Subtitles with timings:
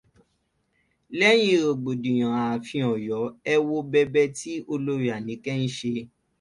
[1.19, 3.19] Lẹ́yìn rògbòdìyàn ààfin Ọyọ,
[3.53, 5.91] ẹ wo bẹbẹ tí Olorì Àníkẹ́ ń ṣe